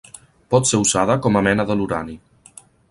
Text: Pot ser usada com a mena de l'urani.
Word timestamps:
Pot 0.53 0.69
ser 0.69 0.79
usada 0.85 1.19
com 1.27 1.39
a 1.41 1.45
mena 1.51 1.69
de 1.73 1.79
l'urani. 1.81 2.21